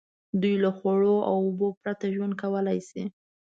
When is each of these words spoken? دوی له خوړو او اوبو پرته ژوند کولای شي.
دوی 0.41 0.55
له 0.63 0.71
خوړو 0.77 1.15
او 1.29 1.35
اوبو 1.45 1.67
پرته 1.81 2.05
ژوند 2.15 2.33
کولای 2.41 2.79
شي. 2.89 3.03